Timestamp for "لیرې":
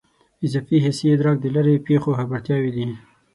1.55-1.75